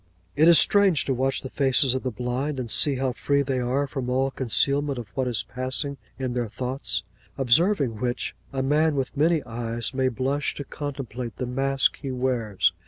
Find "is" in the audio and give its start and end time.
0.47-0.57, 5.27-5.43